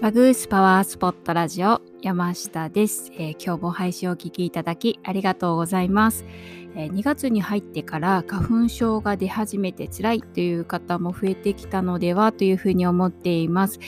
[0.00, 6.24] バグースパワースポットラジオ山下です、えー、今日も配信をお聞きいただきありがとうございます。
[6.74, 13.80] 2月に入ってから花粉症が出始めて辛いという方も増えてきたのではというふうに思っています。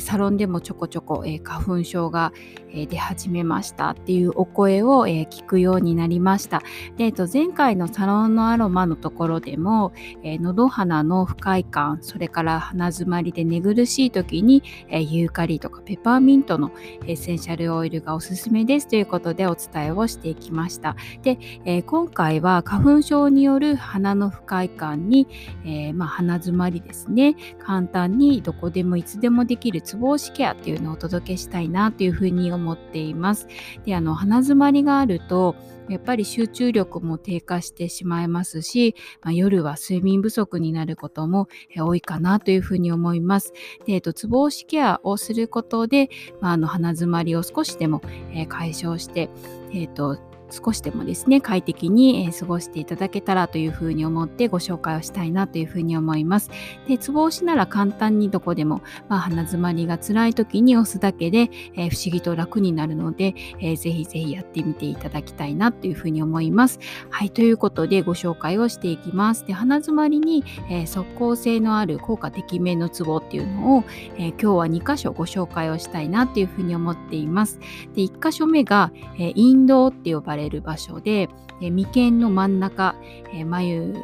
[0.00, 2.32] サロンでもちょこちょこ花粉症が
[2.72, 6.62] 出始めましたっていうお声を聞くようになりました。
[6.96, 9.92] で前回のサロンのアロマのところでも
[10.24, 16.72] 喉鼻の不快感それから鼻づまりで寝苦しい時にユーカリとかペパーミントの
[17.06, 20.96] エッセンシャルオイルがおすすめですということでお伝えをしていきました。
[21.22, 25.28] でえ今回回は花粉症による鼻の不快感に、
[25.64, 33.46] えー、まあ、鼻づまりですね簡単にどこでもいつでもできるツボ押しケアっていうのをお届けしたいなというふうに思っています。
[33.84, 35.54] であの鼻づまりがあると
[35.88, 43.52] やっぱり集中力も低下してしまいますし、まあ、夜は睡眠不足になることも多いかなというふうに思います。
[43.86, 46.08] で、えっと、ツボ押しケアをすることで、
[46.40, 49.30] まあ、あの鼻づまりを少しでも、え解消して、
[49.72, 50.18] えっと
[50.50, 56.50] 少しでもですね快適に、過ごしていただけたらというふうに思ってご紹介をしたいなというふうに思います。
[56.86, 66.78] でツボ押しなら簡単にどこでも、まあ、鼻づまりが辛い時に押すだけで、え、不思議と楽になるので、えー、ぜひぜひやってみていただきたいなというふうに思います。
[67.10, 69.46] はいということでご紹介をしていきます。
[69.46, 73.84] で鼻づまりに、えー、即効性のある効果てきめのツボっていうのを、
[74.16, 77.58] えー、今日は2箇所ご紹介をしたいなというふうに思っています。
[77.94, 81.28] で1箇所目が、えー、インドって呼ばれる場所で、
[81.60, 82.94] え眉間の真ん中、
[83.32, 83.94] え眉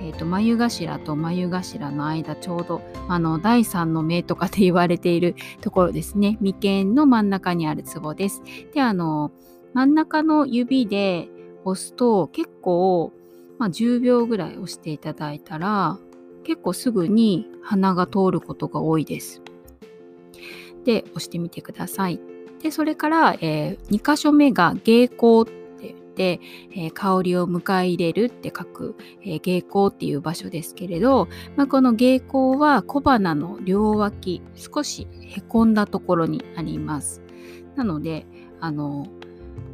[0.00, 8.42] えーと、眉頭と眉頭の間ちょうどあの第三の目とかって言われている ところですね眉間の真ん中にあるツボです。
[8.74, 9.30] であの
[9.74, 11.28] 真ん中の指で
[11.64, 13.12] 押すと結構、
[13.58, 15.98] まあ、10秒ぐらい押していただいたら
[16.44, 19.40] 結構すぐに鼻が通ることが多いです。
[20.84, 22.20] で押してみてください。
[22.60, 25.61] でそれから、えー、2箇所目が芸香っ
[26.14, 26.40] て言って、
[26.72, 37.22] えー、香りを迎え入れるって書く、えー、芸香っていう場所ですけれど、まあ、この芸香は小鼻の両脇少しへこんだところにあります。
[37.76, 38.26] なので
[38.60, 39.06] あの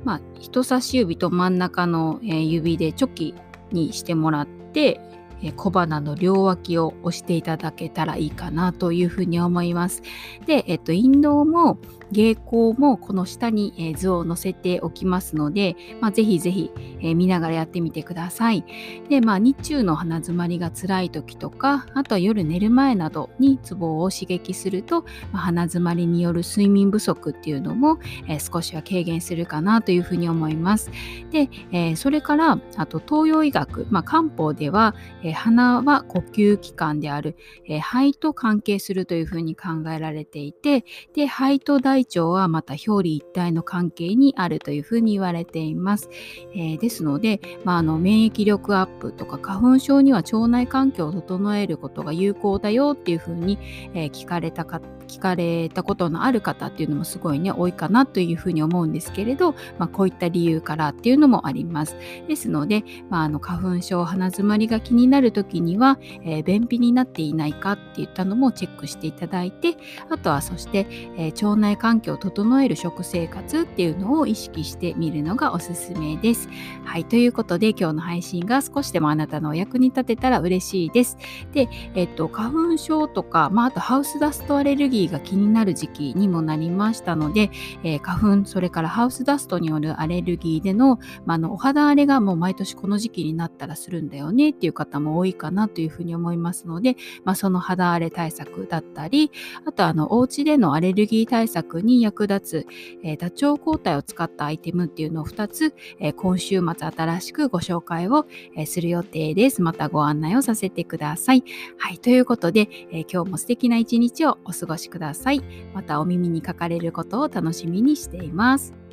[0.04, 3.34] まあ、人差し指と真ん中の、え指でチョキ
[3.72, 5.00] にしてもらって、
[5.42, 10.02] え小鼻の両脇を押していただけたらいいかなというふうに思います。
[10.46, 11.78] で、えっと、引導も
[12.10, 16.70] 芸行もこの下に、図を載せておきますので、まあ、ぜひぜひ、
[17.02, 18.64] 見ながらやってみてください。
[19.08, 25.02] で、まあ、日中の鼻づまりが辛い時とか、あとは夜寝る前などにツボを刺激すると、
[25.32, 27.98] まあ、鼻づまりによる睡眠不足っていうのも、
[28.38, 30.90] 少しは軽減するかなというふうに思います。
[31.30, 34.94] で、それから、あと東洋医学、まあ、漢方では、
[35.34, 37.36] 鼻は呼吸器官である、
[37.82, 46.08] 肺と関係するというふうに考えられていて、で、肺と大腸はまた表裏一体の関係にあるというふうに言われています。
[46.54, 53.58] えー、ですので、まあ、あの免疫力アップとか花粉症には腸内環境を整えることが有効だよっていうふうに、
[53.94, 61.96] えー、聞かれた方聞かれたことのある方っていうのもすごいね多いかなというふうに思うんですけれど、まあ、こういった理由からっていうのもあります。
[62.28, 69.76] ですので、まあ、あの花粉症鼻づまりが気になる時には、えー、便秘になっていないかっていったのもチェックしていただいて
[70.10, 76.50] あとはそして、え、腸内環境環境を整える食生活っていうのを意識してみるのがおすすめです。
[76.84, 81.16] はいということで今日の配信が少しでもあなたのお役に立てたら嬉しいです。
[81.52, 87.50] で、えっと、花粉症とか、まあ、あとハウスダストアレルギーギーが気になる時期にもなりましたので、
[87.84, 99.30] えー、花粉それからハウスダストによるアレルギーでの,、まあのお肌荒れがもう毎年この時期になったらするんだよねっていう方も多いかなというふうに思いますので、まあ、その肌荒れ対策だったり
[99.64, 102.66] あとあのお家でのアレルギー対策に役立つ、
[103.02, 109.62] えー、ダチョウ抗体を使ったアイテムっていうのを2つ、えー、今週末新しくご紹介を、えー、する予定です。
[109.62, 111.44] またご案内をさせてください。
[111.76, 115.42] はい、ということで、え今日も素敵な一日をお過ごしください。
[115.74, 118.87] またお耳にかかれることを楽しみにしています。